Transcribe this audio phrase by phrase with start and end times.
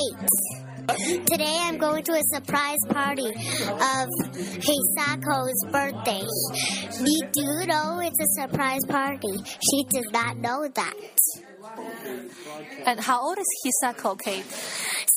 [0.00, 1.24] Kate.
[1.26, 4.08] Today I'm going to a surprise party of
[4.62, 6.22] Hisako's birthday.
[7.02, 9.36] Me do know it's a surprise party.
[9.44, 10.94] She does not know that.
[12.86, 14.44] And how old is Hisako, Kate?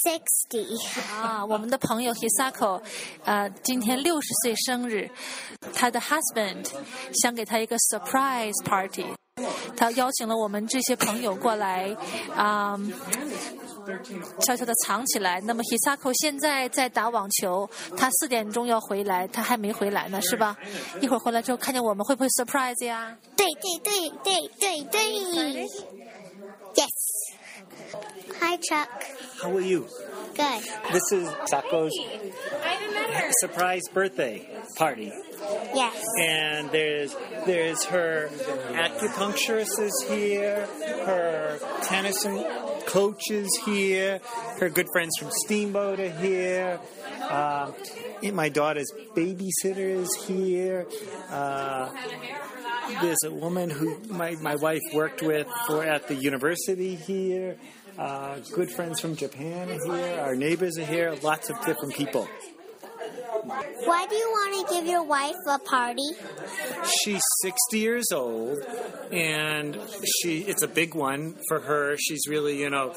[0.01, 0.65] Sixty.
[1.21, 2.81] 啊，我们的朋友 Hisako，
[3.25, 5.09] 呃，今天六十岁生日，
[5.73, 6.65] 他的 husband
[7.21, 9.05] 想给他一个 surprise party，
[9.75, 11.95] 他邀请了我们这些朋友过来，
[12.33, 12.79] 啊、
[14.45, 15.39] 悄悄的藏起来。
[15.41, 20.57] 那么 Hisako 现在在打网球，他四点钟要回来，他还没回来呢，是吧？
[21.01, 23.17] 一会儿回来之后看见我们会不会 surprise 呀？
[23.35, 24.83] 对对对对对
[25.23, 25.67] 对。
[26.75, 26.87] Yes.
[28.39, 28.87] Hi Chuck.
[29.41, 29.87] How are you?
[30.35, 30.63] Good.
[30.91, 31.91] This is Sako's
[33.41, 34.47] surprise birthday
[34.77, 35.11] party.
[35.73, 35.95] Yes.
[36.21, 38.29] And there's there's her
[38.73, 40.67] acupuncturist is here,
[41.05, 42.39] her tennis and
[42.86, 44.20] coach is here,
[44.60, 46.80] her good friends from Steamboat are here.
[47.20, 47.72] Uh,
[48.32, 50.86] my daughter's babysitter is here.
[51.30, 51.90] Uh,
[53.00, 57.56] there's a woman who my, my wife worked with for at the university here.
[57.98, 60.20] Uh, good friends from Japan are here.
[60.20, 61.14] Our neighbors are here.
[61.22, 62.28] Lots of different people.
[63.44, 66.08] Why do you want to give your wife a party?
[67.02, 68.58] She's 60 years old,
[69.12, 71.96] and she it's a big one for her.
[71.98, 72.92] She's really, you know,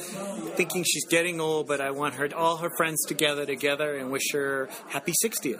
[0.56, 4.10] thinking she's getting old, but I want her all her friends to gather together and
[4.10, 5.60] wish her happy 60th.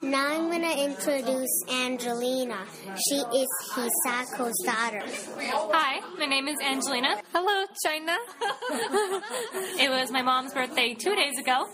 [0.00, 2.66] Now I'm going to introduce Angelina.
[3.08, 5.02] She is Hisako's daughter.
[5.38, 7.20] Hi, my name is Angelina.
[7.32, 8.16] Hello, China.
[9.80, 11.66] It was my mom's birthday two days ago.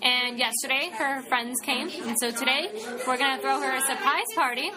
[0.00, 1.88] And yesterday, her friends came.
[2.06, 2.70] And so today,
[3.06, 4.70] we're going to throw her a surprise party.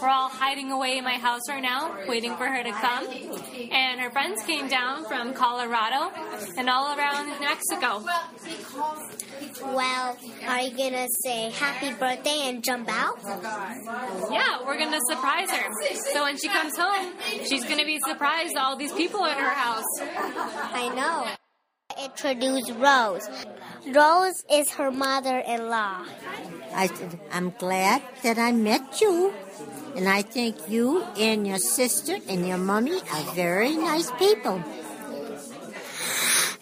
[0.00, 3.06] We're all hiding away in my house right now, waiting for her to come.
[3.70, 6.10] And her friends came down from Colorado
[6.56, 8.02] and all around Mexico.
[9.62, 13.18] Well, are you going to say happy birthday and jump out?
[14.30, 15.70] Yeah, we're going to surprise her.
[16.12, 17.12] So when she comes home,
[17.44, 19.84] she's going to be surprised all these people in her house.
[20.00, 21.26] I know.
[22.02, 23.28] Introduce Rose.
[23.86, 26.04] Rose is her mother-in-law.
[26.74, 29.32] I said, I'm glad that I met you.
[29.96, 34.62] And I think you and your sister and your mommy are very nice people.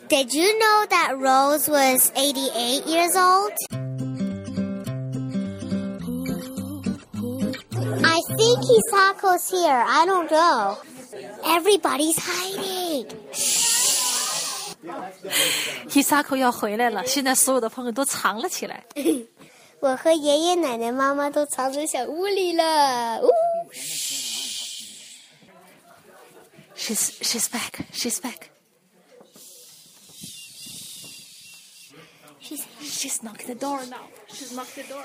[0.09, 3.53] Did you know that Rose was 88 years old?
[8.03, 9.85] I think Hisako's here.
[9.87, 10.79] I don't know.
[11.45, 12.80] Everybody's hiding.
[15.89, 18.85] Hisako 要回来了，现在所有的朋友都藏了起来。
[19.81, 23.21] 我和爷爷奶奶、妈妈都藏在小屋里了。
[23.23, 23.29] 呜
[26.77, 27.85] She's she's back.
[27.93, 28.49] She's back.
[32.41, 34.09] She's she's knocked the door now.
[34.33, 35.05] She's knocked the door.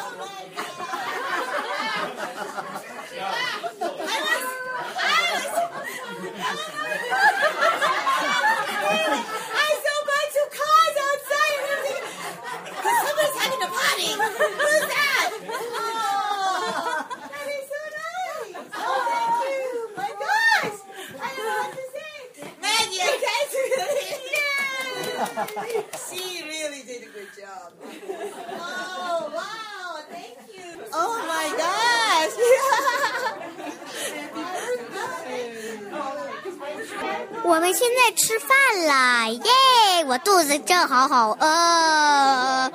[26.09, 27.71] She really did a good job.
[28.59, 30.01] Oh, wow.
[30.11, 30.67] Thank you.
[30.91, 32.35] Oh, my gosh.
[37.43, 40.05] 我们现在吃饭啦，耶！
[40.05, 42.71] 我肚子正好好饿。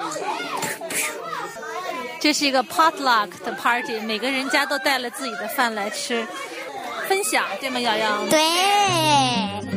[2.20, 6.26] 这是一个 potluck 的 party，每个人家都带了自己的饭来吃，
[7.08, 7.78] 分享，对吗？
[7.80, 8.26] 瑶瑶？
[8.28, 9.75] 对。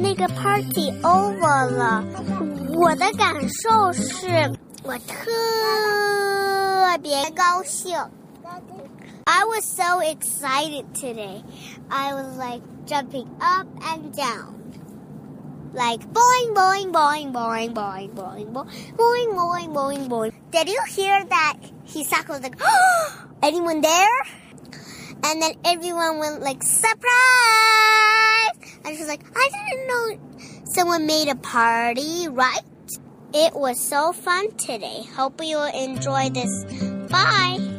[0.00, 2.02] 那个 party over 了，
[2.74, 4.50] 我的感受是
[4.82, 7.96] 我特别高兴。
[9.24, 11.42] I was so excited today.
[11.88, 14.61] I was like jumping up and down.
[15.73, 20.33] like boing, boing, boing, boing, boing, boing, boing, boing, boing, boing, boing.
[20.51, 21.57] Did you hear that?
[21.87, 24.19] Hisako was like, oh, anyone there?
[25.25, 27.09] And then everyone went like, surprise!
[28.85, 32.61] And she's like, I didn't know someone made a party, right?
[33.33, 35.03] It was so fun today.
[35.15, 36.65] Hope you enjoy this.
[37.09, 37.72] Bye.